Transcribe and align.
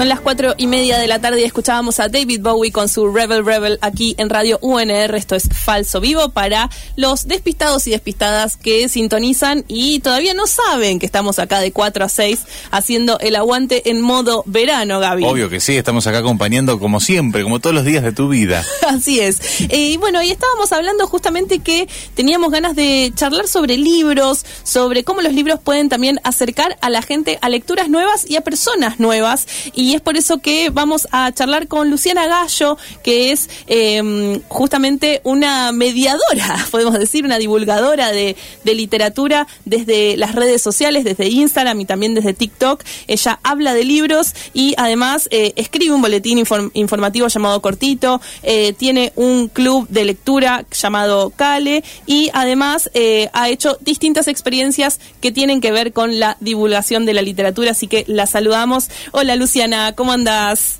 Son 0.00 0.08
las 0.08 0.20
cuatro 0.20 0.54
y 0.56 0.66
media 0.66 0.96
de 0.96 1.06
la 1.06 1.18
tarde 1.18 1.42
y 1.42 1.44
escuchábamos 1.44 2.00
a 2.00 2.08
David 2.08 2.40
Bowie 2.40 2.72
con 2.72 2.88
su 2.88 3.12
Rebel 3.12 3.44
Rebel 3.44 3.78
aquí 3.82 4.14
en 4.16 4.30
Radio 4.30 4.58
UNR. 4.62 5.14
Esto 5.14 5.34
es 5.34 5.46
Falso 5.52 6.00
Vivo 6.00 6.30
para 6.30 6.70
los 6.96 7.28
despistados 7.28 7.86
y 7.86 7.90
despistadas 7.90 8.56
que 8.56 8.88
sintonizan 8.88 9.62
y 9.68 10.00
todavía 10.00 10.32
no 10.32 10.46
saben 10.46 11.00
que 11.00 11.04
estamos 11.04 11.38
acá 11.38 11.60
de 11.60 11.72
4 11.72 12.02
a 12.02 12.08
6 12.08 12.40
haciendo 12.70 13.18
el 13.18 13.36
aguante 13.36 13.90
en 13.90 14.00
modo 14.00 14.42
verano, 14.46 15.00
Gaby. 15.00 15.24
Obvio 15.24 15.50
que 15.50 15.60
sí, 15.60 15.76
estamos 15.76 16.06
acá 16.06 16.20
acompañando 16.20 16.78
como 16.78 16.98
siempre, 16.98 17.42
como 17.42 17.60
todos 17.60 17.76
los 17.76 17.84
días 17.84 18.02
de 18.02 18.12
tu 18.12 18.30
vida. 18.30 18.64
Así 18.88 19.20
es. 19.20 19.60
Eh, 19.68 19.90
y 19.90 19.96
bueno, 19.98 20.22
y 20.22 20.30
estábamos 20.30 20.72
hablando 20.72 21.06
justamente 21.08 21.58
que 21.58 21.90
teníamos 22.14 22.50
ganas 22.50 22.74
de 22.74 23.12
charlar 23.14 23.48
sobre 23.48 23.76
libros, 23.76 24.46
sobre 24.62 25.04
cómo 25.04 25.20
los 25.20 25.34
libros 25.34 25.60
pueden 25.60 25.90
también 25.90 26.20
acercar 26.24 26.78
a 26.80 26.88
la 26.88 27.02
gente 27.02 27.38
a 27.42 27.50
lecturas 27.50 27.90
nuevas 27.90 28.24
y 28.26 28.36
a 28.36 28.40
personas 28.40 28.98
nuevas 28.98 29.46
y 29.74 29.89
es 29.94 30.00
por 30.00 30.16
eso 30.16 30.38
que 30.38 30.70
vamos 30.70 31.08
a 31.10 31.32
charlar 31.32 31.68
con 31.68 31.90
Luciana 31.90 32.26
Gallo, 32.26 32.76
que 33.02 33.32
es 33.32 33.48
em, 33.66 34.40
justamente 34.48 35.20
una 35.24 35.72
mediadora, 35.72 36.66
podemos 36.70 36.98
decir, 36.98 37.24
una 37.24 37.38
divulgadora 37.38 38.10
de, 38.12 38.36
literatura 38.64 39.48
desde 39.64 40.16
las 40.16 40.34
redes 40.36 40.62
sociales, 40.62 41.02
desde 41.02 41.28
Instagram 41.28 41.80
y 41.80 41.84
también 41.86 42.14
desde 42.14 42.34
TikTok. 42.34 42.84
Ella 43.08 43.40
habla 43.42 43.74
de 43.74 43.84
libros 43.84 44.32
y 44.54 44.74
además 44.76 45.28
eh, 45.32 45.52
escribe 45.56 45.92
un 45.92 46.02
boletín 46.02 46.38
informativo 46.38 47.26
llamado 47.26 47.60
Cortito, 47.60 48.20
eh, 48.44 48.72
tiene 48.74 49.12
un 49.16 49.48
club 49.48 49.88
de 49.88 50.04
lectura 50.04 50.64
llamado 50.70 51.30
Cale 51.30 51.82
y 52.06 52.30
además 52.32 52.90
eh, 52.94 53.28
ha 53.32 53.48
hecho 53.48 53.76
distintas 53.80 54.28
experiencias 54.28 55.00
que 55.20 55.32
tienen 55.32 55.60
que 55.60 55.72
ver 55.72 55.92
con 55.92 56.20
la 56.20 56.36
divulgación 56.38 57.06
de 57.06 57.14
la 57.14 57.22
literatura, 57.22 57.72
así 57.72 57.88
que 57.88 58.04
la 58.06 58.26
saludamos. 58.26 58.88
Hola 59.10 59.34
Luciana. 59.34 59.79
¿Cómo 59.96 60.12
andás? 60.12 60.78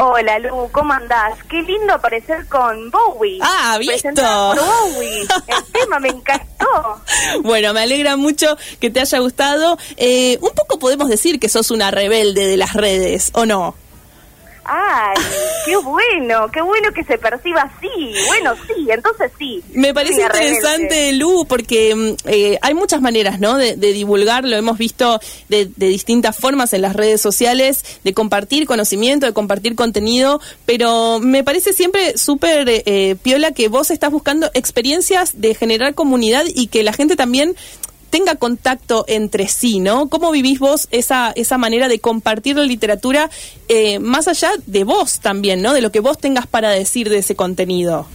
Hola 0.00 0.38
Lu, 0.38 0.68
¿cómo 0.70 0.92
andás? 0.92 1.34
Qué 1.50 1.60
lindo 1.62 1.92
aparecer 1.92 2.46
con 2.46 2.88
Bowie. 2.90 3.40
Ah, 3.42 3.76
visto. 3.80 4.08
Por 4.14 4.58
Bowie. 4.60 5.22
El 5.22 5.64
tema 5.72 5.98
me 5.98 6.08
encantó. 6.10 7.02
Bueno, 7.42 7.74
me 7.74 7.80
alegra 7.80 8.16
mucho 8.16 8.56
que 8.78 8.90
te 8.90 9.00
haya 9.00 9.18
gustado. 9.18 9.76
Eh, 9.96 10.38
un 10.40 10.50
poco 10.50 10.78
podemos 10.78 11.08
decir 11.08 11.40
que 11.40 11.48
sos 11.48 11.72
una 11.72 11.90
rebelde 11.90 12.46
de 12.46 12.56
las 12.56 12.74
redes, 12.74 13.30
¿o 13.34 13.44
no? 13.44 13.74
Ay, 14.70 15.16
qué 15.64 15.76
bueno, 15.78 16.50
qué 16.52 16.60
bueno 16.60 16.92
que 16.92 17.02
se 17.02 17.16
perciba 17.16 17.62
así. 17.62 18.12
Bueno, 18.26 18.54
sí, 18.66 18.86
entonces 18.90 19.32
sí. 19.38 19.62
Me 19.72 19.94
parece 19.94 20.20
interesante, 20.20 21.12
Lu, 21.14 21.46
porque 21.48 21.94
mm, 21.94 22.28
eh, 22.28 22.58
hay 22.60 22.74
muchas 22.74 23.00
maneras, 23.00 23.40
¿no? 23.40 23.56
De, 23.56 23.76
divulgar, 23.76 24.44
lo 24.44 24.56
hemos 24.56 24.76
visto 24.76 25.20
de, 25.48 25.70
distintas 25.76 26.36
formas 26.36 26.74
en 26.74 26.82
las 26.82 26.94
redes 26.94 27.22
sociales, 27.22 27.82
de 28.04 28.12
compartir 28.12 28.66
conocimiento, 28.66 29.24
de 29.24 29.32
compartir 29.32 29.74
contenido, 29.74 30.38
pero 30.66 31.18
me 31.18 31.42
parece 31.44 31.72
siempre 31.72 32.18
súper 32.18 32.66
eh, 32.68 33.16
piola 33.22 33.52
que 33.52 33.68
vos 33.68 33.90
estás 33.90 34.10
buscando 34.10 34.50
experiencias 34.52 35.40
de 35.40 35.54
generar 35.54 35.94
comunidad 35.94 36.44
y 36.46 36.66
que 36.66 36.82
la 36.82 36.92
gente 36.92 37.16
también 37.16 37.56
tenga 38.10 38.36
contacto 38.36 39.04
entre 39.08 39.48
sí, 39.48 39.80
¿no? 39.80 40.08
¿Cómo 40.08 40.30
vivís 40.30 40.58
vos 40.58 40.88
esa, 40.90 41.32
esa 41.36 41.58
manera 41.58 41.88
de 41.88 42.00
compartir 42.00 42.56
la 42.56 42.64
literatura 42.64 43.30
eh, 43.68 43.98
más 43.98 44.28
allá 44.28 44.50
de 44.66 44.84
vos 44.84 45.20
también, 45.20 45.62
¿no? 45.62 45.72
De 45.72 45.80
lo 45.80 45.92
que 45.92 46.00
vos 46.00 46.18
tengas 46.18 46.46
para 46.46 46.70
decir 46.70 47.08
de 47.08 47.18
ese 47.18 47.36
contenido. 47.36 48.06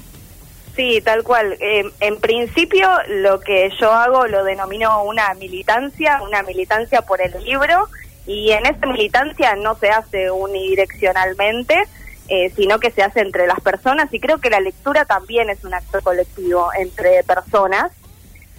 Sí, 0.76 1.02
tal 1.02 1.24
cual. 1.24 1.56
Eh, 1.60 1.84
en 2.00 2.20
principio 2.20 2.90
lo 3.08 3.40
que 3.40 3.70
yo 3.80 3.92
hago 3.92 4.28
lo 4.28 4.44
denomino 4.44 5.04
una 5.04 5.34
militancia, 5.36 6.22
una 6.24 6.42
militancia 6.42 7.04
por 7.04 7.22
el 7.22 7.32
libro, 7.44 7.88
y 8.26 8.52
en 8.52 8.66
esa 8.66 8.88
militancia 8.88 9.56
no 9.56 9.76
se 9.76 9.90
hace 9.90 10.32
unidireccionalmente, 10.32 11.84
eh, 12.30 12.52
sino 12.56 12.80
que 12.80 12.90
se 12.90 13.04
hace 13.04 13.20
entre 13.20 13.46
las 13.46 13.60
personas, 13.60 14.12
y 14.14 14.20
creo 14.20 14.40
que 14.40 14.50
la 14.50 14.62
lectura 14.62 15.06
también 15.06 15.50
es 15.50 15.64
un 15.64 15.74
acto 15.74 16.02
colectivo 16.02 16.70
entre 16.80 17.24
personas. 17.24 17.92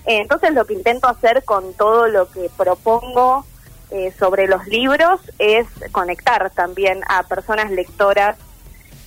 Entonces 0.07 0.53
lo 0.53 0.67
que 0.67 0.75
intento 0.75 1.09
hacer 1.09 1.45
con 1.45 1.73
todo 1.75 2.09
lo 2.09 2.31
que 2.31 2.51
propongo 2.57 3.47
eh, 3.91 4.13
sobre 4.19 4.47
los 4.47 4.67
libros 4.67 5.21
es 5.39 5.67
conectar 5.93 6.51
también 6.51 7.01
a 7.09 7.23
personas 7.23 7.71
lectoras 7.71 8.37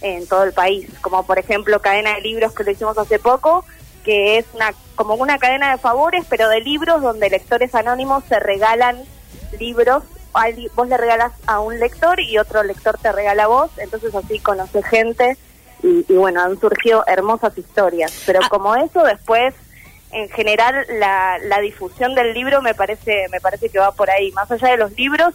en 0.01 0.27
todo 0.27 0.43
el 0.43 0.53
país, 0.53 0.89
como 1.01 1.25
por 1.25 1.39
ejemplo 1.39 1.81
cadena 1.81 2.15
de 2.15 2.21
libros 2.21 2.53
que 2.53 2.63
lo 2.63 2.71
hicimos 2.71 2.97
hace 2.97 3.19
poco, 3.19 3.65
que 4.03 4.37
es 4.37 4.45
una 4.53 4.73
como 4.95 5.15
una 5.15 5.37
cadena 5.37 5.71
de 5.71 5.77
favores, 5.77 6.25
pero 6.29 6.49
de 6.49 6.61
libros 6.61 7.01
donde 7.01 7.29
lectores 7.29 7.75
anónimos 7.75 8.23
se 8.29 8.39
regalan 8.39 9.03
libros, 9.59 10.03
vos 10.75 10.87
le 10.87 10.97
regalas 10.97 11.33
a 11.45 11.59
un 11.59 11.79
lector 11.79 12.19
y 12.19 12.37
otro 12.37 12.63
lector 12.63 12.97
te 12.97 13.11
regala 13.11 13.43
a 13.43 13.47
vos, 13.47 13.71
entonces 13.77 14.13
así 14.15 14.39
conoce 14.39 14.81
gente 14.83 15.37
y, 15.83 16.05
y 16.07 16.15
bueno, 16.15 16.41
han 16.41 16.59
surgido 16.59 17.03
hermosas 17.07 17.57
historias, 17.57 18.23
pero 18.25 18.39
ah. 18.43 18.47
como 18.49 18.75
eso 18.75 19.03
después 19.03 19.53
en 20.11 20.29
general 20.29 20.85
la, 20.99 21.37
la 21.39 21.59
difusión 21.59 22.15
del 22.15 22.33
libro 22.33 22.61
me 22.61 22.73
parece 22.73 23.27
me 23.31 23.41
parece 23.41 23.69
que 23.69 23.79
va 23.79 23.91
por 23.91 24.09
ahí 24.09 24.31
más 24.31 24.49
allá 24.51 24.69
de 24.69 24.77
los 24.77 24.91
libros 24.93 25.33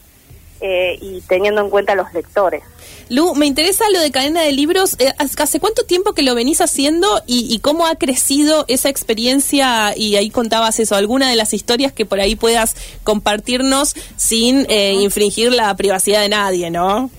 eh, 0.65 0.97
y 1.01 1.21
teniendo 1.23 1.61
en 1.61 1.71
cuenta 1.71 1.97
los 1.97 2.15
lectores. 2.15 2.63
Lu, 3.09 3.35
me 3.35 3.47
interesa 3.47 3.85
lo 3.93 3.99
de 3.99 4.13
cadena 4.13 4.43
de 4.43 4.53
libros. 4.53 4.95
Eh, 5.01 5.13
¿Hace 5.19 5.59
cuánto 5.59 5.83
tiempo 5.83 6.13
que 6.13 6.23
lo 6.23 6.37
venís 6.37 6.61
haciendo 6.61 7.21
y, 7.27 7.59
cómo 7.59 7.85
ha 7.85 7.97
crecido 7.97 8.65
esa 8.69 8.89
experiencia? 8.89 9.93
Y 9.97 10.15
ahí 10.15 10.31
contabas 10.31 10.79
eso, 10.79 10.95
alguna 10.95 11.29
de 11.29 11.35
las 11.35 11.53
historias 11.53 11.93
que 11.93 12.07
por 12.07 12.21
ahí 12.21 12.37
puedas 12.37 12.77
compartirnos 13.03 13.97
sin 14.17 14.65
eh, 14.71 14.93
infringir 14.93 15.53
la 15.53 15.75
privacidad 15.75 16.21
de 16.21 16.29
nadie, 16.29 16.71
¿no? 16.71 17.11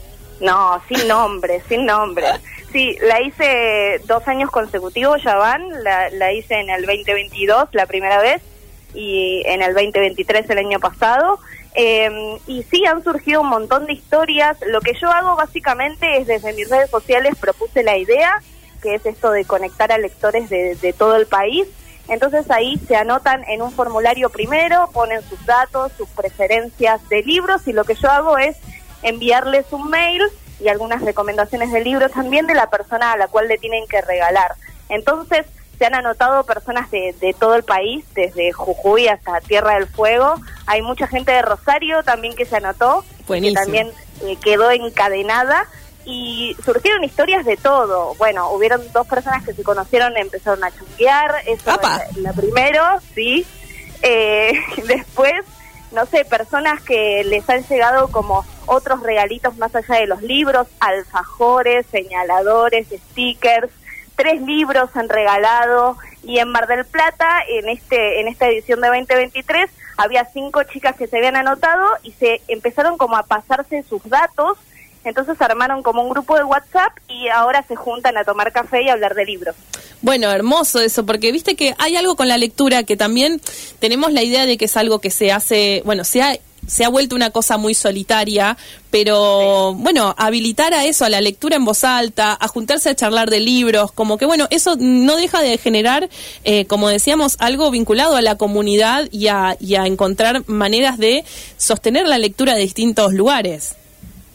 No, 0.44 0.82
sin 0.90 1.08
nombre, 1.08 1.62
sin 1.68 1.86
nombre. 1.86 2.26
Sí, 2.74 2.98
la 3.04 3.22
hice 3.22 4.02
dos 4.08 4.28
años 4.28 4.50
consecutivos, 4.50 5.22
ya 5.24 5.36
van. 5.36 5.84
La, 5.84 6.10
la 6.10 6.34
hice 6.34 6.56
en 6.56 6.72
el 6.72 6.88
2022, 6.88 7.70
la 7.72 7.86
primera 7.86 8.20
vez, 8.20 8.42
y 8.96 9.44
en 9.46 9.62
el 9.62 9.76
2023, 9.76 10.50
el 10.50 10.58
año 10.58 10.80
pasado. 10.80 11.38
Em, 11.76 12.40
y 12.48 12.64
sí, 12.64 12.84
han 12.88 13.04
surgido 13.04 13.42
un 13.42 13.50
montón 13.50 13.86
de 13.86 13.94
historias. 13.94 14.58
Lo 14.66 14.82
que 14.82 14.96
yo 15.00 15.12
hago 15.12 15.36
básicamente 15.36 16.18
es 16.18 16.26
desde 16.26 16.52
mis 16.54 16.68
redes 16.68 16.90
sociales 16.90 17.36
propuse 17.40 17.84
la 17.84 17.96
idea, 17.96 18.42
que 18.82 18.96
es 18.96 19.06
esto 19.06 19.30
de 19.30 19.46
conectar 19.46 19.92
a 19.92 20.00
lectores 20.00 20.50
de, 20.50 20.74
de 20.74 20.94
todo 20.94 21.16
el 21.16 21.28
país. 21.28 21.68
Entonces 22.08 22.50
ahí 22.50 22.82
se 22.88 22.96
anotan 22.96 23.44
en 23.50 23.62
un 23.62 23.72
formulario 23.72 24.32
primero, 24.32 24.90
ponen 24.94 25.22
sus 25.22 25.46
datos, 25.46 25.92
sus 25.96 26.10
preferencias 26.10 27.08
de 27.08 27.22
libros 27.22 27.68
y 27.68 27.74
lo 27.74 27.84
que 27.84 27.94
yo 27.94 28.10
hago 28.10 28.40
es 28.40 28.58
enviarles 29.04 29.66
un 29.72 29.90
mail 29.90 30.22
y 30.60 30.68
algunas 30.68 31.02
recomendaciones 31.02 31.72
de 31.72 31.82
libros 31.82 32.12
también 32.12 32.48
de 32.48 32.54
la 32.54 32.70
persona 32.70 33.12
a 33.14 33.18
la 33.18 33.28
cual 33.28 33.48
le 33.48 33.58
tienen 33.58 33.88
que 33.88 34.02
regalar. 34.02 34.56
Entonces, 34.90 35.46
se 35.78 35.86
han 35.86 35.96
anotado 35.96 36.44
personas 36.46 36.90
de, 36.92 37.16
de 37.20 37.34
todo 37.34 37.56
el 37.56 37.64
país, 37.64 38.06
desde 38.14 38.52
Jujuy 38.52 39.08
hasta 39.08 39.42
Tierra 39.42 39.76
del 39.76 39.88
Fuego. 39.88 40.36
Hay 40.66 40.82
mucha 40.82 41.08
gente 41.08 41.32
de 41.32 41.42
Rosario 41.42 42.04
también 42.04 42.36
que 42.36 42.46
se 42.46 42.58
anotó, 42.58 43.04
que 43.28 43.54
también 43.54 43.92
eh, 44.24 44.38
quedó 44.42 44.72
encadenada. 44.72 45.68
Y 46.06 46.58
surgieron 46.66 47.04
historias 47.06 47.46
de 47.46 47.56
todo. 47.56 48.14
Bueno, 48.16 48.52
hubieron 48.52 48.82
dos 48.92 49.08
personas 49.08 49.44
que 49.46 49.54
se 49.54 49.64
conocieron, 49.64 50.18
empezaron 50.18 50.62
a 50.64 50.72
chunguear, 50.72 51.34
eso 51.48 51.72
es 51.72 52.18
la 52.18 52.34
primero, 52.34 52.84
sí. 53.16 53.48
Eh, 54.02 54.52
después 54.88 55.46
no 55.94 56.06
sé, 56.08 56.26
personas 56.26 56.82
que 56.82 57.24
les 57.24 57.48
han 57.50 57.64
llegado 57.64 58.10
como 58.10 58.44
otros 58.66 59.02
regalitos 59.02 59.58
más 59.58 59.76
allá 59.76 59.96
de 59.96 60.08
los 60.08 60.22
libros, 60.22 60.68
alfajores, 60.80 61.86
señaladores, 61.92 62.88
stickers, 63.12 63.70
tres 64.16 64.42
libros 64.42 64.90
han 64.96 65.10
regalado 65.10 65.98
y 66.24 66.40
en 66.40 66.50
Mar 66.50 66.68
del 66.68 66.86
Plata, 66.86 67.40
en 67.48 67.70
este 67.70 68.22
en 68.22 68.28
esta 68.28 68.48
edición 68.48 68.82
de 68.82 68.88
2023, 68.88 69.70
había 69.98 70.26
cinco 70.26 70.64
chicas 70.64 70.96
que 70.96 71.08
se 71.08 71.18
habían 71.18 71.36
anotado 71.36 71.86
y 72.04 72.12
se 72.14 72.42
empezaron 72.48 72.98
como 72.98 73.18
a 73.18 73.24
pasarse 73.24 73.84
sus 73.84 74.04
datos 74.10 74.58
entonces 75.04 75.40
armaron 75.42 75.84
como 75.84 76.02
un 76.02 76.10
grupo 76.10 76.38
de 76.38 76.44
WhatsApp 76.44 76.94
y 77.08 77.28
ahora 77.28 77.64
se 77.68 77.76
juntan 77.76 78.18
a 78.18 78.24
tomar 78.24 78.52
café 78.52 78.84
y 78.84 78.90
hablar 78.90 79.16
de 79.16 79.26
libros. 79.26 79.56
Bueno, 80.02 80.32
hermoso 80.32 80.80
eso, 80.80 81.06
porque 81.06 81.32
viste 81.32 81.56
que 81.56 81.76
hay 81.78 81.96
algo 81.96 82.16
con 82.16 82.28
la 82.28 82.38
lectura 82.38 82.84
que 82.84 82.98
también 82.98 83.42
tenemos 83.80 84.12
la 84.12 84.24
idea 84.24 84.46
de 84.46 84.58
que 84.58 84.66
es 84.66 84.78
algo 84.78 85.00
que 85.00 85.10
se 85.10 85.32
hace, 85.32 85.82
bueno, 85.86 86.04
se 86.04 86.22
ha, 86.22 86.38
se 86.68 86.86
ha 86.86 86.90
vuelto 86.90 87.16
una 87.16 87.30
cosa 87.30 87.58
muy 87.58 87.74
solitaria, 87.74 88.58
pero 88.90 89.74
bueno, 89.74 90.14
habilitar 90.18 90.74
a 90.74 90.86
eso, 90.86 91.06
a 91.06 91.10
la 91.10 91.22
lectura 91.22 91.56
en 91.56 91.66
voz 91.66 91.84
alta, 91.84 92.38
a 92.40 92.48
juntarse 92.48 92.90
a 92.90 92.96
charlar 92.96 93.30
de 93.30 93.40
libros, 93.40 93.92
como 93.92 94.18
que 94.18 94.26
bueno, 94.26 94.48
eso 94.50 94.76
no 94.80 95.16
deja 95.16 95.42
de 95.42 95.58
generar, 95.58 96.10
eh, 96.44 96.66
como 96.66 96.90
decíamos, 96.90 97.36
algo 97.40 97.72
vinculado 97.72 98.16
a 98.16 98.22
la 98.22 98.38
comunidad 98.38 99.08
y 99.12 99.28
a, 99.28 99.58
y 99.60 99.76
a 99.76 99.86
encontrar 99.86 100.44
maneras 100.48 100.98
de 100.98 101.24
sostener 101.58 102.08
la 102.08 102.18
lectura 102.18 102.54
de 102.56 102.62
distintos 102.62 103.14
lugares. 103.14 103.76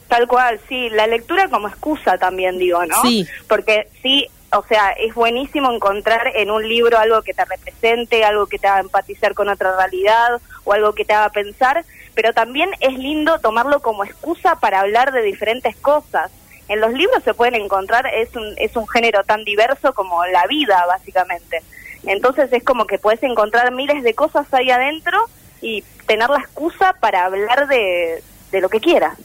Tal 0.07 0.27
cual, 0.27 0.59
sí, 0.67 0.89
la 0.89 1.05
lectura 1.05 1.49
como 1.49 1.67
excusa 1.67 2.17
también 2.17 2.57
digo, 2.57 2.83
¿no? 2.85 2.99
Sí. 3.03 3.27
Porque 3.47 3.87
sí, 4.01 4.27
o 4.51 4.63
sea, 4.63 4.89
es 4.91 5.13
buenísimo 5.13 5.71
encontrar 5.71 6.31
en 6.35 6.49
un 6.49 6.67
libro 6.67 6.97
algo 6.97 7.21
que 7.21 7.33
te 7.33 7.45
represente, 7.45 8.23
algo 8.23 8.47
que 8.47 8.57
te 8.57 8.67
haga 8.67 8.79
empatizar 8.79 9.35
con 9.35 9.49
otra 9.49 9.75
realidad, 9.77 10.41
o 10.69 10.73
algo 10.73 10.93
que 10.93 11.03
te 11.03 11.13
haga 11.13 11.29
pensar, 11.29 11.83
pero 12.13 12.31
también 12.33 12.69
es 12.79 12.93
lindo 12.97 13.39
tomarlo 13.39 13.81
como 13.81 14.03
excusa 14.03 14.59
para 14.59 14.81
hablar 14.81 15.11
de 15.11 15.23
diferentes 15.23 15.75
cosas. 15.77 16.31
En 16.67 16.79
los 16.79 16.93
libros 16.93 17.23
se 17.23 17.33
pueden 17.33 17.55
encontrar, 17.55 18.05
es 18.13 18.35
un, 18.35 18.53
es 18.57 18.75
un 18.75 18.87
género 18.87 19.23
tan 19.23 19.43
diverso 19.43 19.93
como 19.93 20.23
la 20.27 20.45
vida, 20.45 20.85
básicamente. 20.85 21.63
Entonces 22.05 22.53
es 22.53 22.63
como 22.63 22.85
que 22.85 22.99
puedes 22.99 23.23
encontrar 23.23 23.71
miles 23.71 24.03
de 24.03 24.13
cosas 24.13 24.45
ahí 24.53 24.69
adentro 24.69 25.17
y 25.59 25.83
tener 26.05 26.29
la 26.29 26.37
excusa 26.37 26.93
para 26.99 27.25
hablar 27.25 27.67
de, 27.67 28.21
de 28.51 28.61
lo 28.61 28.69
que 28.69 28.79
quieras. 28.79 29.17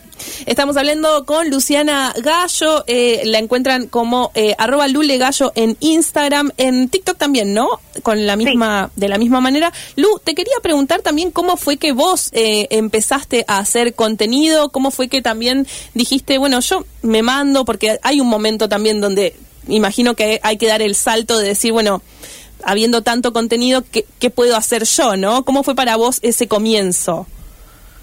Estamos 0.47 0.77
hablando 0.77 1.25
con 1.25 1.51
Luciana 1.51 2.15
Gallo, 2.23 2.85
eh, 2.87 3.23
la 3.25 3.39
encuentran 3.39 3.89
como 3.89 4.31
eh, 4.35 4.55
arroba 4.59 4.89
Lule 4.89 5.19
Gallo 5.19 5.53
en 5.55 5.77
Instagram, 5.81 6.53
en 6.57 6.89
TikTok 6.89 7.17
también, 7.17 7.55
¿no? 7.55 7.69
Con 8.03 8.27
la 8.27 8.37
misma, 8.37 8.91
de 8.97 9.09
la 9.09 9.19
misma 9.19 9.41
manera. 9.41 9.73
Lu, 9.97 10.21
te 10.23 10.35
quería 10.35 10.55
preguntar 10.63 11.03
también 11.03 11.31
cómo 11.31 11.57
fue 11.57 11.77
que 11.77 11.93
vos 11.93 12.31
eh, 12.33 12.69
empezaste 12.71 13.45
a 13.49 13.59
hacer 13.59 13.95
contenido, 13.95 14.71
cómo 14.71 14.91
fue 14.91 15.09
que 15.09 15.23
también 15.23 15.67
dijiste, 15.95 16.39
bueno, 16.39 16.61
yo 16.61 16.85
me 17.03 17.23
mando, 17.23 17.65
porque 17.65 17.99
hay 18.03 18.21
un 18.21 18.29
momento 18.29 18.69
también 18.69 19.01
donde 19.01 19.37
imagino 19.69 20.15
que 20.15 20.41
hay 20.43 20.59
que 20.59 20.67
dar 20.67 20.83
el 20.83 20.95
salto 20.95 21.39
de 21.39 21.49
decir, 21.49 21.73
bueno, 21.73 22.03
habiendo 22.65 23.03
tanto 23.03 23.33
contenido, 23.33 23.83
¿qué, 23.91 24.07
qué 24.19 24.31
puedo 24.31 24.57
hacer 24.57 24.85
yo, 24.85 25.17
no? 25.17 25.45
¿Cómo 25.45 25.63
fue 25.63 25.75
para 25.75 25.97
vos 25.97 26.19
ese 26.23 26.49
comienzo? 26.49 27.27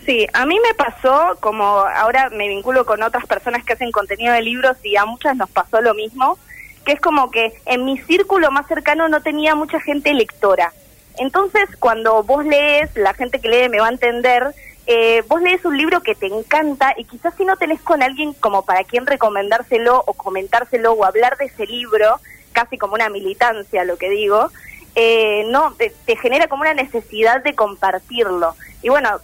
Sí, 0.06 0.28
a 0.34 0.46
mí 0.46 0.60
me 0.60 0.74
pasó, 0.74 1.38
como 1.40 1.64
ahora 1.64 2.30
me 2.32 2.48
vinculo 2.48 2.86
con 2.86 3.04
otras 3.04 3.26
personas 3.28 3.64
que 3.64 3.74
hacen 3.74 3.92
contenido 3.92 4.34
de 4.34 4.42
libros 4.42 4.78
y 4.84 4.96
a 4.96 5.06
muchas 5.06 5.36
nos 5.38 5.50
pasó 5.50 5.80
lo 5.82 5.94
mismo, 5.94 6.40
que 6.86 6.94
es 6.94 7.00
como 7.00 7.30
que 7.30 7.54
en 7.66 7.86
mi 7.86 8.00
círculo 8.00 8.50
más 8.50 8.68
cercano 8.68 9.08
no 9.10 9.22
tenía 9.22 9.54
mucha 9.54 9.80
gente 9.80 10.14
lectora. 10.14 10.74
Entonces, 11.18 11.70
cuando 11.80 12.24
vos 12.24 12.44
lees, 12.46 12.96
la 12.96 13.14
gente 13.14 13.40
que 13.40 13.50
lee 13.50 13.70
me 13.70 13.80
va 13.80 13.88
a 13.88 13.92
entender, 13.92 14.56
eh, 14.88 15.24
vos 15.28 15.40
lees 15.42 15.64
un 15.66 15.78
libro 15.78 16.02
que 16.02 16.16
te 16.16 16.26
encanta 16.26 16.96
y 16.98 17.06
quizás 17.06 17.36
si 17.38 17.46
no 17.46 17.56
tenés 17.58 17.80
con 17.82 18.02
alguien 18.02 18.34
como 18.34 18.66
para 18.66 18.84
quien 18.84 19.06
recomendárselo 19.06 20.04
o 20.08 20.14
comentárselo 20.14 20.94
o 20.94 21.06
hablar 21.06 21.38
de 21.38 21.46
ese 21.46 21.68
libro, 21.68 22.20
casi 22.54 22.80
como 22.80 22.96
una 22.96 23.10
militancia 23.10 23.84
lo 23.84 23.98
que 23.98 24.10
digo, 24.10 24.50
eh, 24.96 25.46
no 25.50 25.74
te, 25.74 25.94
genera 26.18 26.48
como 26.48 26.62
una 26.62 26.74
necesidad 26.74 27.44
de 27.44 27.56
compartirlo. 27.56 28.56
Y 28.82 28.90
bueno, 28.90 29.20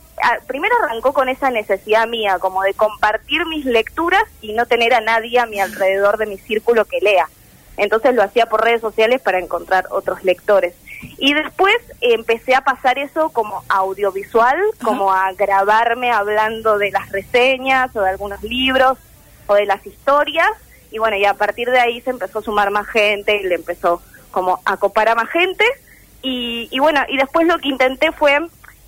primero 0.46 0.76
arrancó 0.84 1.14
con 1.14 1.30
esa 1.30 1.52
necesidad 1.52 2.08
mía, 2.08 2.38
como 2.40 2.64
de 2.64 2.74
compartir 2.74 3.46
mis 3.46 3.66
lecturas 3.66 4.24
y 4.42 4.54
no 4.54 4.66
tener 4.66 4.94
a 4.94 5.02
nadie 5.02 5.40
a 5.40 5.46
mi 5.46 5.60
alrededor 5.60 6.18
de 6.18 6.28
mi 6.28 6.38
círculo 6.38 6.86
que 6.86 7.00
lea. 7.02 7.28
Entonces 7.76 8.16
lo 8.16 8.24
hacía 8.24 8.48
por 8.48 8.64
redes 8.64 8.82
sociales 8.82 9.22
para 9.22 9.40
encontrar 9.40 9.88
otros 9.92 10.24
lectores. 10.24 10.74
Y 11.18 11.34
después 11.34 11.76
empecé 12.02 12.56
a 12.56 12.62
pasar 12.62 12.98
eso 12.98 13.30
como 13.30 13.64
audiovisual, 13.70 14.58
como 14.84 15.14
a 15.14 15.32
grabarme 15.34 16.12
hablando 16.12 16.80
de 16.80 16.92
las 16.92 17.12
reseñas 17.12 17.96
o 17.96 18.02
de 18.02 18.10
algunos 18.10 18.42
libros 18.42 18.98
o 19.46 19.54
de 19.54 19.66
las 19.66 19.86
historias. 19.86 20.50
Y 20.92 20.98
bueno, 20.98 21.18
y 21.18 21.26
a 21.26 21.36
partir 21.36 21.70
de 21.70 21.80
ahí 21.80 22.02
se 22.02 22.10
empezó 22.10 22.40
a 22.40 22.44
sumar 22.44 22.72
más 22.72 22.88
gente 22.88 23.36
y 23.36 23.44
le 23.44 23.56
empezó 23.56 24.02
como 24.32 24.60
a 24.66 24.78
copar 24.78 25.10
a 25.10 25.16
más 25.16 25.30
gente. 25.30 25.66
Y, 26.22 26.68
y 26.72 26.80
bueno, 26.80 27.02
y 27.08 27.18
después 27.18 27.48
lo 27.48 27.58
que 27.60 27.70
intenté 27.70 28.12
fue 28.12 28.40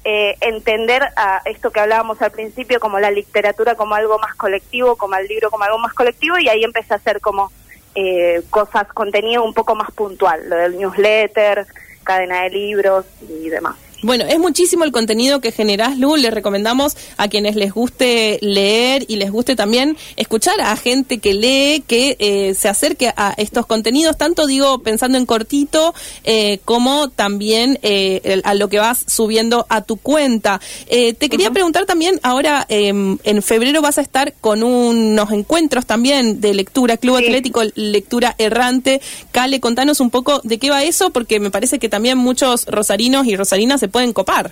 eh, 0.05 0.35
entender 0.41 1.03
a 1.17 1.41
esto 1.45 1.71
que 1.71 1.79
hablábamos 1.79 2.21
al 2.21 2.31
principio, 2.31 2.79
como 2.79 2.99
la 2.99 3.11
literatura 3.11 3.75
como 3.75 3.95
algo 3.95 4.17
más 4.17 4.33
colectivo, 4.35 4.95
como 4.95 5.15
el 5.15 5.27
libro 5.27 5.51
como 5.51 5.65
algo 5.65 5.77
más 5.77 5.93
colectivo, 5.93 6.37
y 6.37 6.47
ahí 6.47 6.63
empecé 6.63 6.93
a 6.93 6.97
hacer 6.97 7.19
como 7.19 7.51
eh, 7.95 8.41
cosas, 8.49 8.87
contenido 8.93 9.43
un 9.43 9.53
poco 9.53 9.75
más 9.75 9.91
puntual, 9.91 10.49
lo 10.49 10.55
del 10.55 10.77
newsletter, 10.77 11.67
cadena 12.03 12.43
de 12.43 12.49
libros 12.49 13.05
y 13.21 13.49
demás. 13.49 13.75
Bueno, 14.01 14.23
es 14.29 14.39
muchísimo 14.39 14.85
el 14.85 14.93
contenido 14.93 15.41
que 15.41 15.51
generás, 15.51 15.97
Lu. 15.97 16.15
Les 16.15 16.33
recomendamos 16.33 16.95
a 17.17 17.27
quienes 17.27 17.57
les 17.57 17.73
guste 17.73 18.39
leer 18.41 19.03
y 19.09 19.17
les 19.17 19.29
guste 19.29 19.57
también 19.57 19.97
escuchar 20.15 20.61
a 20.61 20.75
gente 20.77 21.17
que 21.17 21.33
lee, 21.33 21.83
que 21.85 22.15
eh, 22.19 22.53
se 22.53 22.69
acerque 22.69 23.11
a 23.17 23.33
estos 23.35 23.65
contenidos, 23.65 24.17
tanto 24.17 24.47
digo 24.47 24.79
pensando 24.79 25.17
en 25.17 25.25
cortito, 25.25 25.93
eh, 26.23 26.59
como 26.63 27.09
también 27.09 27.77
eh, 27.81 28.41
a 28.45 28.53
lo 28.53 28.69
que 28.69 28.79
vas 28.79 29.03
subiendo 29.05 29.65
a 29.67 29.81
tu 29.81 29.97
cuenta. 29.97 30.61
te 30.87 31.29
quería 31.29 31.51
preguntar 31.51 31.85
también, 31.85 32.21
ahora 32.23 32.65
em, 32.69 33.17
en 33.23 33.41
febrero 33.43 33.81
vas 33.81 33.97
a 33.97 34.01
estar 34.01 34.33
con 34.39 34.63
unos 34.63 35.31
encuentros 35.31 35.85
también 35.85 36.39
de 36.39 36.53
lectura, 36.53 36.95
Club 36.95 37.17
Atlético 37.17 37.63
Lectura 37.75 38.33
Errante. 38.37 39.01
Cale, 39.31 39.59
contanos 39.59 39.99
un 39.99 40.09
poco 40.09 40.39
de 40.45 40.57
qué 40.57 40.69
va 40.69 40.83
eso, 40.83 41.09
porque 41.09 41.41
me 41.41 41.51
parece 41.51 41.79
que 41.79 41.89
también 41.89 42.17
muchos 42.17 42.65
rosarinos 42.65 43.27
y 43.27 43.35
rosarinas 43.35 43.81
se 43.81 43.88
pueden 43.89 44.13
copar. 44.13 44.51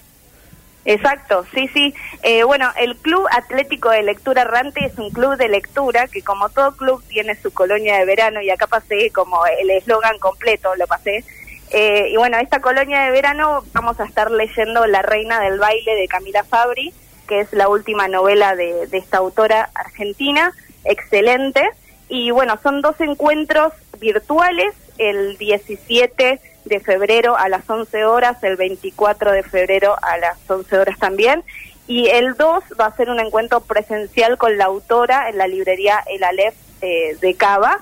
Exacto, 0.87 1.45
sí, 1.53 1.67
sí. 1.73 1.93
Eh, 2.23 2.43
bueno, 2.43 2.71
el 2.77 2.95
Club 2.95 3.27
Atlético 3.31 3.89
de 3.89 4.03
Lectura 4.03 4.43
Errante 4.43 4.85
es 4.85 4.97
un 4.97 5.11
club 5.11 5.35
de 5.35 5.49
lectura 5.49 6.07
que 6.07 6.21
como 6.21 6.47
todo 6.47 6.77
club 6.77 7.03
tiene 7.09 7.35
su 7.35 7.51
colonia 7.51 7.97
de 7.97 8.05
verano 8.05 8.41
y 8.41 8.49
acá 8.49 8.67
pasé 8.67 9.11
como 9.11 9.45
el 9.45 9.69
eslogan 9.69 10.17
completo, 10.19 10.73
lo 10.77 10.87
pasé. 10.87 11.25
Eh, 11.71 12.07
y 12.09 12.15
bueno, 12.15 12.37
esta 12.37 12.61
colonia 12.61 13.01
de 13.01 13.11
verano 13.11 13.65
vamos 13.73 13.99
a 13.99 14.05
estar 14.05 14.31
leyendo 14.31 14.87
La 14.87 15.01
Reina 15.01 15.41
del 15.41 15.59
Baile 15.59 15.93
de 15.93 16.07
Camila 16.07 16.45
Fabri, 16.45 16.93
que 17.27 17.41
es 17.41 17.51
la 17.51 17.67
última 17.67 18.07
novela 18.07 18.55
de, 18.55 18.87
de 18.87 18.97
esta 18.97 19.17
autora 19.17 19.69
argentina, 19.75 20.53
excelente. 20.85 21.69
Y 22.07 22.31
bueno, 22.31 22.57
son 22.63 22.81
dos 22.81 22.95
encuentros 23.01 23.73
virtuales, 23.99 24.73
el 24.97 25.37
17 25.37 26.39
de 26.67 26.79
febrero 26.79 27.37
a 27.37 27.49
las 27.49 27.69
11 27.69 28.05
horas, 28.05 28.41
el 28.43 28.55
24 28.55 29.31
de 29.31 29.43
febrero 29.43 29.95
a 30.01 30.17
las 30.17 30.37
11 30.47 30.77
horas 30.77 30.97
también. 30.99 31.43
Y 31.87 32.09
el 32.09 32.35
2 32.35 32.63
va 32.79 32.87
a 32.87 32.95
ser 32.95 33.09
un 33.09 33.19
encuentro 33.19 33.61
presencial 33.61 34.37
con 34.37 34.57
la 34.57 34.65
autora 34.65 35.29
en 35.29 35.37
la 35.37 35.47
librería 35.47 36.03
El 36.07 36.23
Aleph 36.23 36.55
eh, 36.81 37.17
de 37.21 37.35
Cava. 37.35 37.79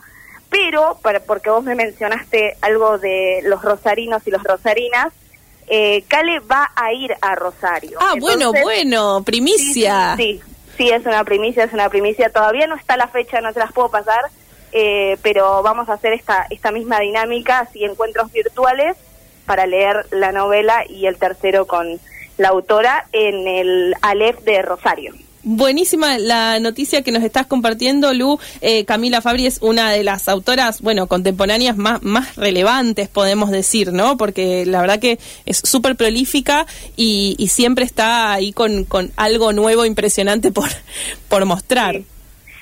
Pero, 0.50 1.00
para, 1.02 1.20
porque 1.22 1.50
vos 1.50 1.64
me 1.64 1.76
mencionaste 1.76 2.56
algo 2.62 2.98
de 2.98 3.42
los 3.44 3.62
rosarinos 3.64 4.22
y 4.26 4.32
los 4.32 4.44
rosarinas, 4.44 5.12
eh, 5.68 6.04
Cale 6.08 6.40
va 6.40 6.72
a 6.76 6.94
ir 6.94 7.16
a 7.22 7.36
Rosario. 7.36 7.98
Ah, 8.00 8.14
bueno, 8.20 8.52
bueno, 8.64 9.24
primicia. 9.24 10.16
Sí, 10.16 10.40
sí, 10.78 10.90
es 10.90 11.06
una 11.06 11.24
primicia, 11.24 11.64
es 11.64 11.74
una 11.74 11.90
primicia. 11.90 12.30
Todavía 12.30 12.68
no 12.68 12.76
está 12.76 12.98
la 12.98 13.08
fecha, 13.08 13.42
no 13.42 13.52
se 13.54 13.60
las 13.60 13.74
puedo 13.74 13.90
pasar, 13.90 14.22
eh, 14.78 15.18
pero 15.22 15.64
vamos 15.64 15.88
a 15.88 15.94
hacer 15.94 16.12
esta, 16.12 16.46
esta 16.50 16.70
misma 16.70 17.00
dinámica, 17.00 17.60
así 17.60 17.86
encuentros 17.86 18.30
virtuales 18.34 18.98
para 19.46 19.66
leer 19.66 20.06
la 20.12 20.34
novela 20.34 20.84
y 20.90 21.06
el 21.06 21.18
tercero 21.18 21.66
con 21.66 21.98
la 22.38 22.50
autora 22.50 23.08
en 23.14 23.48
el 23.48 23.96
Aleph 24.02 24.42
de 24.42 24.62
Rosario. 24.62 25.14
Buenísima 25.44 26.18
la 26.18 26.60
noticia 26.60 27.04
que 27.04 27.14
nos 27.14 27.24
estás 27.24 27.46
compartiendo, 27.46 28.14
Lu. 28.14 28.38
Eh, 28.60 28.84
Camila 28.84 29.22
Fabri 29.22 29.46
es 29.46 29.60
una 29.62 29.92
de 29.92 30.04
las 30.04 30.28
autoras, 30.28 30.82
bueno, 30.82 31.08
contemporáneas 31.08 31.78
más, 31.78 32.04
más 32.04 32.36
relevantes, 32.36 33.08
podemos 33.08 33.52
decir, 33.52 33.94
¿no? 33.94 34.18
Porque 34.18 34.66
la 34.66 34.82
verdad 34.82 35.00
que 35.00 35.20
es 35.46 35.62
súper 35.64 35.96
prolífica 35.96 36.66
y, 36.98 37.38
siempre 37.50 37.86
está 37.86 38.34
ahí 38.34 38.52
con, 38.52 38.84
con 38.84 39.14
algo 39.16 39.54
nuevo, 39.54 39.86
impresionante 39.86 40.52
por, 40.52 40.70
por 41.30 41.46
mostrar. 41.46 42.02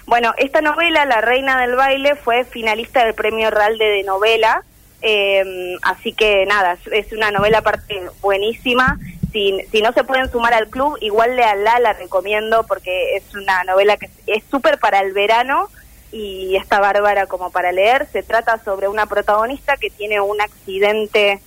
Bueno, 0.06 0.34
esta 0.38 0.62
novela, 0.62 1.06
La 1.06 1.22
Reina 1.22 1.60
del 1.62 1.76
Baile, 1.76 2.16
fue 2.16 2.44
finalista 2.44 3.06
del 3.06 3.14
Premio 3.14 3.50
Ralde 3.50 3.86
de 3.86 4.04
Novela, 4.04 4.64
eh, 5.02 5.78
así 5.82 6.14
que 6.14 6.46
nada, 6.46 6.78
es 6.92 7.12
una 7.14 7.32
novela 7.32 7.60
aparte 7.60 8.02
buenísima. 8.22 9.00
Si, 9.32 9.58
si 9.72 9.82
no 9.82 9.92
se 9.94 10.04
pueden 10.04 10.30
sumar 10.32 10.54
al 10.54 10.68
club, 10.70 10.98
igual 11.02 11.36
le 11.36 11.44
la 11.56 11.80
la 11.80 11.94
recomiendo 11.94 12.64
porque 12.68 13.16
es 13.16 13.34
una 13.34 13.64
novela 13.64 13.98
que 13.98 14.10
es 14.28 14.44
súper 14.52 14.78
para 14.78 15.00
el 15.00 15.14
verano 15.14 15.70
y 16.12 16.56
está 16.56 16.80
bárbara 16.80 17.26
como 17.26 17.52
para 17.52 17.72
leer. 17.72 18.06
Se 18.12 18.22
trata 18.22 18.64
sobre 18.64 18.88
una 18.88 19.08
protagonista 19.08 19.78
que 19.78 19.90
tiene 19.90 20.22
un 20.22 20.40
accidente 20.40 21.40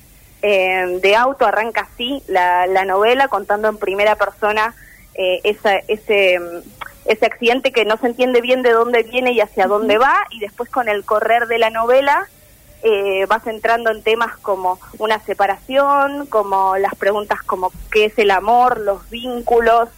eh, 0.42 0.98
de 1.00 1.16
auto, 1.16 1.46
arranca 1.46 1.88
así 1.92 2.22
la, 2.26 2.66
la 2.66 2.84
novela 2.84 3.28
contando 3.28 3.68
en 3.68 3.78
primera 3.78 4.16
persona 4.16 4.74
eh, 5.14 5.40
esa, 5.44 5.76
ese 5.76 6.40
ese 7.08 7.26
accidente 7.26 7.72
que 7.72 7.84
no 7.84 7.96
se 7.96 8.06
entiende 8.06 8.40
bien 8.40 8.62
de 8.62 8.72
dónde 8.72 9.02
viene 9.02 9.32
y 9.32 9.40
hacia 9.40 9.66
dónde 9.66 9.98
va, 9.98 10.26
y 10.30 10.40
después 10.40 10.70
con 10.70 10.88
el 10.88 11.04
correr 11.04 11.46
de 11.46 11.58
la 11.58 11.70
novela 11.70 12.28
eh, 12.82 13.26
vas 13.26 13.46
entrando 13.46 13.90
en 13.90 14.02
temas 14.02 14.36
como 14.38 14.78
una 14.98 15.18
separación, 15.20 16.26
como 16.26 16.76
las 16.76 16.94
preguntas 16.94 17.42
como 17.42 17.72
qué 17.90 18.06
es 18.06 18.18
el 18.18 18.30
amor, 18.30 18.80
los 18.80 19.08
vínculos, 19.10 19.88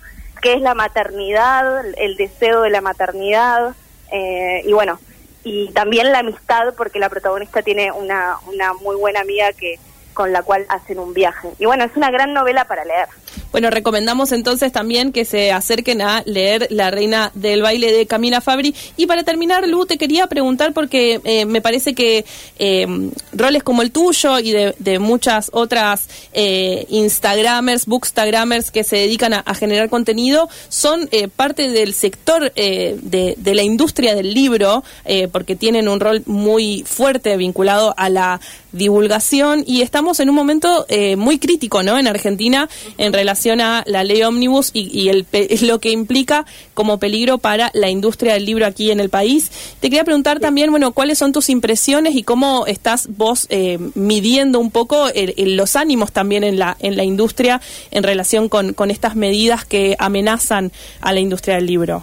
qué 0.41 0.55
es 0.55 0.61
la 0.61 0.75
maternidad, 0.75 1.85
el 1.99 2.17
deseo 2.17 2.63
de 2.63 2.71
la 2.71 2.81
maternidad, 2.81 3.75
eh, 4.11 4.63
y 4.65 4.73
bueno, 4.73 4.99
y 5.45 5.71
también 5.73 6.13
la 6.13 6.21
amistad, 6.21 6.75
porque 6.77 6.99
la 6.99 7.09
protagonista 7.09 7.63
tiene 7.63 7.93
una, 7.93 8.37
una 8.47 8.75
muy 8.75 8.97
buena 8.97 9.21
amiga 9.21 9.53
que 9.53 9.79
con 10.15 10.33
la 10.33 10.43
cual 10.43 10.67
hacen 10.69 10.99
un 10.99 11.15
viaje. 11.15 11.49
Y 11.59 11.67
bueno, 11.67 11.85
es 11.85 11.97
una 11.97 12.11
gran 12.11 12.33
novela 12.33 12.65
para 12.65 12.85
leer. 12.85 13.09
Bueno, 13.51 13.71
recomendamos 13.71 14.33
entonces 14.33 14.73
también 14.73 15.11
que 15.11 15.25
se 15.25 15.53
acerquen 15.53 16.03
a 16.03 16.23
leer 16.27 16.67
La 16.71 16.91
Reina 16.91 17.31
del 17.35 17.63
Baile 17.63 17.93
de 17.93 18.07
Camila 18.07 18.41
Fabri. 18.41 18.75
Y 18.97 19.07
para 19.07 19.23
terminar, 19.23 19.67
Lu, 19.67 19.87
te 19.87 19.97
quería 19.97 20.27
preguntar 20.27 20.75
porque 20.75 21.21
eh, 21.25 21.47
me 21.47 21.63
parece 21.63 21.95
que 21.95 22.27
eh, 22.59 22.87
roles 23.33 23.63
como 23.63 23.83
el 23.83 23.91
tuyo 23.91 24.39
y 24.39 24.53
de, 24.53 24.99
muchas 24.99 25.51
otras 25.53 26.09
eh, 26.33 26.87
Instagramers, 26.89 27.87
Bookstagramers 27.87 28.71
que 28.71 28.85
se 28.85 28.97
dedican 28.97 29.33
a, 29.33 29.55
generar 29.55 29.89
contenido 29.89 30.49
son 30.69 31.09
eh, 31.11 31.29
parte 31.29 31.71
del 31.71 31.95
sector 31.95 32.53
de, 32.53 33.35
de, 33.37 33.55
la 33.55 33.63
industria 33.63 34.15
del 34.15 34.35
libro 34.35 34.85
porque 35.33 35.57
tienen 35.57 35.89
un 35.89 36.01
rol 36.01 36.23
muy 36.27 36.85
fuerte 36.87 37.37
vinculado 37.37 37.95
a 37.97 38.09
la 38.09 38.41
divulgación 38.73 39.65
y 39.67 39.83
estamos 39.83 40.21
en 40.21 40.29
un 40.29 40.35
momento 40.35 40.87
eh, 40.89 41.17
muy 41.17 41.39
crítico 41.39 41.83
¿no? 41.83 41.99
en 41.99 42.07
Argentina 42.07 42.69
en 42.99 43.13
relación 43.13 43.61
a 43.61 43.83
la 43.87 44.05
ley 44.05 44.23
ómnibus 44.23 44.71
y, 44.73 45.09
el, 45.09 45.27
lo 45.63 45.79
que 45.79 45.91
implica 45.91 46.47
como 46.75 46.99
peligro 46.99 47.39
para 47.39 47.71
la 47.75 47.91
industria 47.91 48.35
del 48.35 48.45
libro 48.45 48.67
aquí 48.67 48.91
en 48.91 49.01
el 49.01 49.09
país. 49.09 49.51
Te 49.81 49.89
quería 49.89 50.05
preguntar 50.05 50.41
también, 50.41 50.71
bueno, 50.71 50.93
cuáles 50.93 51.19
son 51.19 51.33
tus 51.33 51.49
impresiones 51.49 52.15
y 52.15 52.23
cómo 52.23 52.67
estás 52.67 53.09
vos 53.17 53.47
eh, 53.51 53.79
midiendo 53.95 54.59
un 54.59 54.71
poco 54.71 55.09
los 55.37 55.77
ánimos 55.77 56.13
también 56.13 56.45
en 56.45 56.59
la, 56.59 56.77
en 56.81 56.97
la 56.97 57.05
industria 57.05 57.61
en 57.91 58.03
relación 58.03 58.49
con, 58.49 58.75
con 58.75 58.91
estas 58.91 59.17
medidas 59.17 59.65
que 59.65 59.97
amenazan 59.99 60.73
a 61.01 61.13
la 61.13 61.21
industria 61.21 61.57
del 61.57 61.67
libro. 61.67 62.03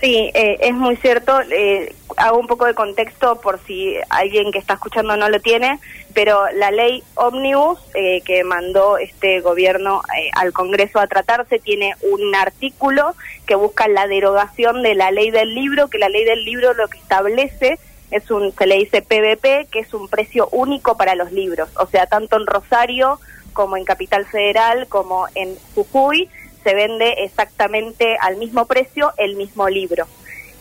Sí, 0.00 0.30
eh, 0.32 0.56
es 0.60 0.74
muy 0.74 0.96
cierto. 0.96 1.40
Eh, 1.50 1.94
hago 2.16 2.38
un 2.38 2.46
poco 2.46 2.64
de 2.64 2.74
contexto 2.74 3.38
por 3.40 3.60
si 3.66 3.96
alguien 4.08 4.50
que 4.50 4.58
está 4.58 4.74
escuchando 4.74 5.14
no 5.16 5.28
lo 5.28 5.40
tiene, 5.40 5.78
pero 6.14 6.50
la 6.54 6.70
ley 6.70 7.02
Omnibus 7.16 7.78
eh, 7.94 8.22
que 8.22 8.42
mandó 8.42 8.96
este 8.96 9.40
gobierno 9.40 10.02
al 10.32 10.54
Congreso 10.54 11.00
a 11.00 11.06
tratarse 11.06 11.58
tiene 11.58 11.94
un 12.00 12.34
artículo 12.34 13.14
que 13.46 13.56
busca 13.56 13.88
la 13.88 14.06
derogación 14.06 14.82
de 14.82 14.94
la 14.94 15.10
ley 15.10 15.30
del 15.30 15.54
libro, 15.54 15.88
que 15.88 15.98
la 15.98 16.08
ley 16.08 16.24
del 16.24 16.44
libro 16.46 16.72
lo 16.72 16.88
que 16.88 16.98
establece 16.98 17.78
es 18.10 18.30
un, 18.30 18.52
se 18.56 18.66
le 18.66 18.76
dice 18.76 19.02
PVP, 19.02 19.68
que 19.70 19.80
es 19.80 19.92
un 19.92 20.08
precio 20.08 20.48
único 20.50 20.96
para 20.96 21.14
los 21.14 21.30
libros, 21.30 21.68
o 21.76 21.86
sea, 21.86 22.06
tanto 22.06 22.36
en 22.36 22.46
Rosario 22.46 23.20
como 23.52 23.76
en 23.76 23.84
Capital 23.84 24.24
Federal, 24.26 24.86
como 24.88 25.26
en 25.34 25.56
Jujuy, 25.74 26.28
se 26.62 26.74
vende 26.74 27.24
exactamente 27.24 28.16
al 28.20 28.36
mismo 28.36 28.66
precio 28.66 29.12
el 29.16 29.36
mismo 29.36 29.68
libro. 29.68 30.06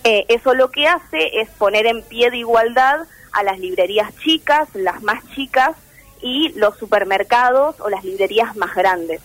Eh, 0.04 0.26
eso 0.30 0.54
lo 0.54 0.72
que 0.72 0.88
hace 0.88 1.42
es 1.42 1.50
poner 1.50 1.86
en 1.86 2.04
pie 2.04 2.32
de 2.32 2.38
igualdad 2.38 3.02
a 3.32 3.44
las 3.44 3.60
librerías 3.60 4.16
chicas, 4.18 4.70
las 4.74 5.02
más 5.02 5.22
chicas, 5.36 5.76
y 6.22 6.50
los 6.56 6.78
supermercados 6.78 7.80
o 7.80 7.90
las 7.90 8.04
librerías 8.04 8.56
más 8.56 8.76
grandes. 8.76 9.22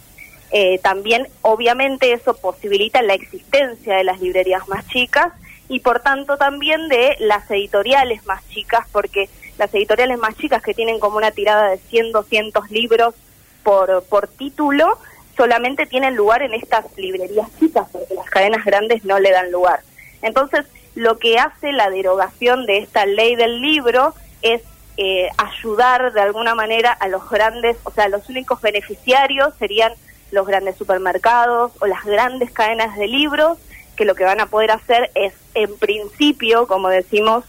Eh, 0.51 0.79
también, 0.79 1.29
obviamente, 1.43 2.13
eso 2.13 2.35
posibilita 2.35 3.03
la 3.03 3.15
existencia 3.15 3.97
de 3.97 4.05
las 4.05 4.21
librerías 4.21 4.69
más 4.69 4.87
chicas 4.89 5.33
y, 5.69 5.81
por 5.81 6.01
tanto, 6.01 6.37
también 6.37 6.89
de 6.89 7.17
las 7.19 7.51
editoriales 7.51 8.25
más 8.27 8.47
chicas, 8.49 8.87
porque 8.93 9.29
las 9.59 9.73
editoriales 9.75 10.19
más 10.19 10.37
chicas 10.37 10.63
que 10.63 10.75
tienen 10.75 11.01
como 11.01 11.17
una 11.17 11.31
tirada 11.33 11.71
de 11.71 11.79
100, 11.79 12.13
200 12.13 12.71
libros 12.71 13.15
por, 13.63 14.05
por 14.05 14.29
título, 14.29 14.99
solamente 15.37 15.87
tienen 15.87 16.17
lugar 16.17 16.43
en 16.43 16.55
estas 16.55 16.85
librerías 16.97 17.49
chicas, 17.59 17.89
porque 17.93 18.15
las 18.15 18.29
cadenas 18.31 18.65
grandes 18.65 19.05
no 19.05 19.19
le 19.19 19.31
dan 19.31 19.51
lugar. 19.51 19.81
Entonces, 20.23 20.65
lo 20.95 21.19
que 21.19 21.39
hace 21.39 21.73
la 21.73 21.91
derogación 21.91 22.67
de 22.67 22.79
esta 22.79 23.07
ley 23.07 23.37
del 23.37 23.61
libro 23.61 24.15
es 24.43 24.63
eh, 24.97 25.29
ayudar 25.39 26.13
de 26.13 26.21
alguna 26.21 26.55
manera 26.55 26.93
a 26.93 27.09
los 27.09 27.29
grandes, 27.29 27.77
o 27.85 27.91
sea, 27.91 28.09
los 28.09 28.29
únicos 28.29 28.61
beneficiarios 28.61 29.53
serían 29.59 29.93
los 30.31 30.47
grandes 30.47 30.77
supermercados 30.77 31.73
o 31.81 31.87
las 31.87 32.05
grandes 32.05 32.51
cadenas 32.53 32.97
de 32.97 33.09
libros, 33.09 33.59
que 33.97 34.05
lo 34.05 34.15
que 34.15 34.25
van 34.25 34.41
a 34.41 34.47
poder 34.47 34.71
hacer 34.71 35.11
es, 35.15 35.33
en 35.55 35.77
principio, 35.79 36.67
como 36.67 36.89
decimos, 36.89 37.45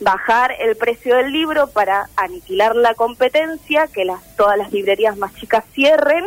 bajar 0.00 0.54
el 0.60 0.76
precio 0.76 1.16
del 1.16 1.32
libro 1.32 1.68
para 1.68 2.08
aniquilar 2.16 2.76
la 2.76 2.94
competencia, 2.94 3.88
que 3.88 4.04
las, 4.04 4.36
todas 4.36 4.56
las 4.56 4.72
librerías 4.72 5.16
más 5.16 5.34
chicas 5.34 5.64
cierren 5.72 6.26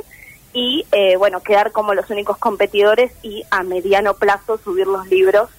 y 0.53 0.85
eh, 0.91 1.15
bueno, 1.15 1.41
quedar 1.41 1.71
como 1.71 1.93
los 1.93 2.09
únicos 2.09 2.37
competidores 2.37 3.11
y 3.21 3.43
a 3.51 3.63
mediano 3.63 4.15
plazo 4.15 4.57
subir 4.57 4.87
los 4.87 5.07
libros, 5.07 5.49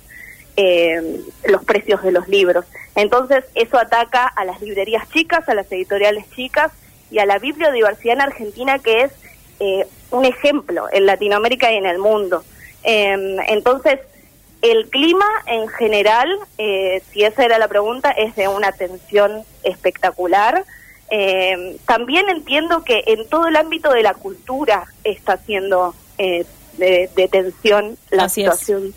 eh, 0.56 1.20
los 1.44 1.64
precios 1.64 2.02
de 2.02 2.12
los 2.12 2.28
libros. 2.28 2.66
Entonces 2.94 3.44
eso 3.54 3.78
ataca 3.78 4.26
a 4.26 4.44
las 4.44 4.60
librerías 4.60 5.08
chicas, 5.10 5.48
a 5.48 5.54
las 5.54 5.70
editoriales 5.72 6.28
chicas 6.30 6.72
y 7.10 7.18
a 7.18 7.26
la 7.26 7.38
bibliodiversidad 7.38 8.14
en 8.14 8.20
Argentina 8.20 8.78
que 8.78 9.02
es 9.02 9.12
eh, 9.60 9.86
un 10.10 10.24
ejemplo 10.26 10.86
en 10.92 11.06
Latinoamérica 11.06 11.72
y 11.72 11.76
en 11.76 11.86
el 11.86 11.98
mundo. 11.98 12.44
Em, 12.82 13.38
entonces, 13.48 14.00
el 14.60 14.90
clima 14.90 15.26
en 15.46 15.66
general, 15.68 16.38
si 16.56 17.24
esa 17.24 17.44
era 17.44 17.58
la 17.58 17.66
pregunta, 17.66 18.12
es 18.12 18.36
de 18.36 18.46
una 18.46 18.70
tensión 18.70 19.42
espectacular. 19.64 20.64
Eh, 21.14 21.76
también 21.84 22.30
entiendo 22.30 22.84
que 22.84 23.04
en 23.06 23.28
todo 23.28 23.46
el 23.46 23.56
ámbito 23.56 23.92
de 23.92 24.02
la 24.02 24.14
cultura 24.14 24.86
está 25.04 25.36
siendo 25.36 25.94
eh, 26.16 26.46
de, 26.78 27.28
tensión 27.30 27.98
la 28.10 28.30
situación 28.30 28.94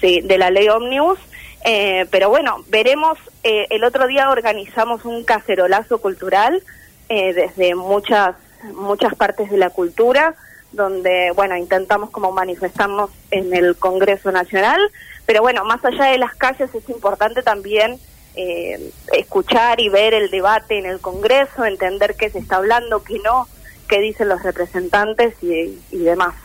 de 0.00 0.38
la 0.38 0.52
ley 0.52 0.68
Omnibus. 0.68 1.18
Eh, 1.64 2.06
pero 2.12 2.28
bueno, 2.28 2.64
veremos, 2.68 3.18
eh, 3.42 3.66
el 3.70 3.82
otro 3.82 4.06
día 4.06 4.30
organizamos 4.30 5.04
un 5.04 5.24
cacerolazo 5.24 5.98
cultural 5.98 6.62
desde 7.08 7.74
muchas, 7.74 8.36
muchas 8.74 9.14
partes 9.14 9.50
de 9.50 9.56
la 9.56 9.70
cultura, 9.70 10.34
donde, 10.72 11.32
bueno, 11.34 11.56
intentamos 11.56 12.10
como 12.10 12.32
manifestarnos 12.32 13.10
en 13.30 13.52
el 13.54 13.76
Congreso 13.76 14.30
Nacional, 14.30 14.78
pero 15.24 15.40
bueno, 15.40 15.64
más 15.64 15.82
allá 15.86 16.04
de 16.04 16.18
las 16.18 16.34
calles 16.34 16.72
es 16.74 16.88
importante 16.90 17.42
también 17.42 17.98
eh, 18.40 18.92
escuchar 19.12 19.80
y 19.80 19.88
ver 19.88 20.14
el 20.14 20.30
debate 20.30 20.78
en 20.78 20.86
el 20.86 21.00
Congreso, 21.00 21.64
entender 21.64 22.14
qué 22.16 22.30
se 22.30 22.38
está 22.38 22.58
hablando, 22.58 23.02
qué 23.02 23.18
no, 23.18 23.48
qué 23.88 24.00
dicen 24.00 24.28
los 24.28 24.40
representantes 24.44 25.34
y, 25.42 25.98
demás. 25.98 26.36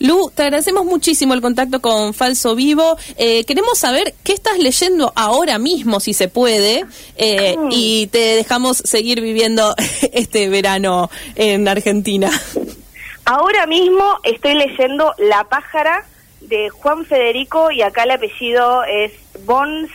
Lu, 0.00 0.32
te 0.34 0.42
agradecemos 0.42 0.84
muchísimo 0.84 1.32
el 1.32 1.40
contacto 1.40 1.80
con 1.80 2.14
Falso 2.14 2.56
Vivo. 2.56 2.98
Eh, 3.16 3.44
queremos 3.44 3.78
saber 3.78 4.12
qué 4.24 4.32
estás 4.32 4.58
leyendo 4.58 5.12
ahora 5.14 5.60
mismo, 5.60 6.00
si 6.00 6.14
se 6.14 6.26
puede, 6.26 6.84
eh, 7.14 7.56
mm. 7.56 7.68
y 7.70 8.08
te 8.08 8.34
dejamos 8.34 8.78
seguir 8.78 9.20
viviendo 9.20 9.72
este 10.12 10.48
verano 10.48 11.10
en 11.36 11.68
Argentina. 11.68 12.28
Ahora 13.24 13.66
mismo 13.68 14.18
estoy 14.24 14.54
leyendo 14.54 15.14
La 15.18 15.44
pájara 15.44 16.04
de 16.40 16.70
Juan 16.70 17.06
Federico 17.06 17.70
y 17.70 17.82
acá 17.82 18.02
el 18.02 18.10
apellido 18.10 18.82
es 18.82 19.12
Bon 19.40 19.88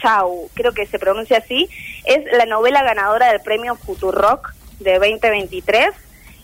Chau, 0.00 0.50
creo 0.54 0.72
que 0.72 0.86
se 0.86 0.98
pronuncia 0.98 1.38
así. 1.38 1.68
Es 2.04 2.24
la 2.32 2.46
novela 2.46 2.82
ganadora 2.82 3.32
del 3.32 3.40
premio 3.40 3.76
Futurock 3.76 4.52
de 4.80 4.94
2023 4.94 5.90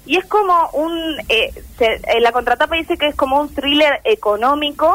y 0.07 0.19
es 0.19 0.27
como 0.27 0.69
un, 0.73 1.19
eh, 1.29 1.53
en 1.79 2.23
la 2.23 2.33
contratapa 2.33 2.77
dice 2.77 2.99
que 2.99 3.09
es 3.09 3.15
como 3.15 3.41
un 3.41 3.55
thriller 3.55 4.01
económico 4.05 4.95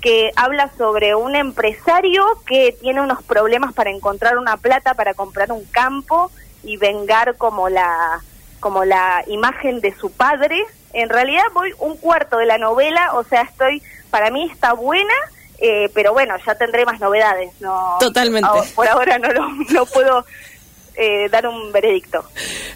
que 0.00 0.30
habla 0.36 0.70
sobre 0.78 1.14
un 1.14 1.34
empresario 1.34 2.24
que 2.46 2.74
tiene 2.80 3.02
unos 3.02 3.22
problemas 3.22 3.74
para 3.74 3.90
encontrar 3.90 4.38
una 4.38 4.56
plata 4.56 4.94
para 4.94 5.14
comprar 5.14 5.52
un 5.52 5.64
campo 5.64 6.30
y 6.62 6.76
vengar 6.76 7.36
como 7.36 7.68
la 7.68 8.22
como 8.60 8.84
la 8.84 9.22
imagen 9.26 9.80
de 9.80 9.94
su 9.94 10.10
padre. 10.10 10.64
En 10.92 11.08
realidad 11.08 11.44
voy 11.52 11.72
un 11.78 11.96
cuarto 11.96 12.38
de 12.38 12.46
la 12.46 12.58
novela, 12.58 13.14
o 13.14 13.24
sea, 13.24 13.42
estoy, 13.42 13.82
para 14.10 14.30
mí 14.30 14.48
está 14.50 14.72
buena, 14.72 15.14
eh, 15.58 15.90
pero 15.92 16.12
bueno, 16.12 16.34
ya 16.46 16.54
tendré 16.54 16.84
más 16.84 17.00
novedades. 17.00 17.50
No, 17.60 17.96
Totalmente. 18.00 18.48
por 18.74 18.88
ahora 18.88 19.18
no 19.18 19.32
lo 19.32 19.48
no 19.70 19.86
puedo 19.86 20.24
eh, 20.96 21.28
dar 21.30 21.46
un 21.46 21.72
veredicto. 21.72 22.24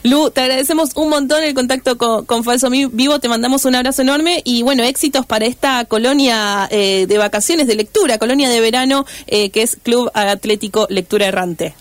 Lu, 0.02 0.30
te 0.30 0.42
agradecemos 0.42 0.90
un 0.96 1.08
montón 1.08 1.42
el 1.42 1.54
contacto 1.54 1.96
con, 1.98 2.44
Falso 2.44 2.70
Vivo, 2.70 3.18
te 3.18 3.28
mandamos 3.28 3.64
un 3.64 3.74
abrazo 3.74 4.02
enorme 4.02 4.42
y 4.44 4.62
bueno, 4.62 4.82
éxitos 4.82 5.26
para 5.26 5.46
esta 5.46 5.84
colonia 5.84 6.68
eh, 6.70 7.06
de 7.06 7.18
vacaciones 7.18 7.66
de 7.66 7.74
lectura, 7.74 8.18
colonia 8.18 8.48
de 8.48 8.60
verano, 8.60 9.06
que 9.26 9.50
es 9.54 9.76
Club 9.76 10.10
Atlético 10.14 10.86
Lectura 10.88 11.26
Errante. 11.26 11.74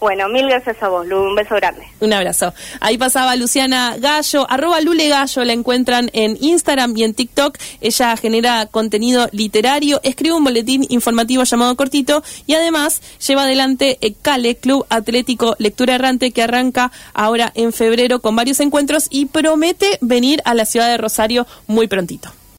Bueno, 0.00 0.28
mil 0.28 0.46
gracias 0.46 0.80
a 0.80 0.88
vos, 0.88 1.06
Lu. 1.06 1.18
Un 1.18 1.34
beso 1.34 1.56
grande. 1.56 1.82
Un 2.00 2.12
abrazo. 2.12 2.54
Ahí 2.80 2.96
pasaba 2.96 3.34
Luciana 3.34 3.96
Gallo, 3.98 4.46
arroba 4.48 4.80
Lule 4.80 5.08
Gallo, 5.08 5.44
la 5.44 5.52
encuentran 5.52 6.08
en 6.12 6.36
Instagram 6.40 6.96
y 6.96 7.02
en 7.02 7.14
TikTok. 7.14 7.58
Ella 7.80 8.16
genera 8.16 8.66
contenido 8.66 9.28
literario, 9.32 10.00
escribe 10.04 10.36
un 10.36 10.44
boletín 10.44 10.86
informativo 10.88 11.42
llamado 11.42 11.74
Cortito 11.76 12.22
y 12.46 12.54
además 12.54 13.02
lleva 13.26 13.42
adelante 13.42 13.98
el 14.00 14.14
CALE, 14.20 14.56
Club 14.56 14.86
Atlético 14.88 15.56
Lectura 15.58 15.96
Errante, 15.96 16.30
que 16.30 16.42
arranca 16.42 16.92
ahora 17.12 17.50
en 17.56 17.72
febrero 17.72 18.20
con 18.20 18.36
varios 18.36 18.60
encuentros 18.60 19.08
y 19.10 19.26
promete 19.26 19.98
venir 20.00 20.40
a 20.44 20.54
la 20.54 20.64
ciudad 20.64 20.88
de 20.88 20.96
Rosario 20.96 21.46
muy 21.66 21.88
prontito. 21.88 22.30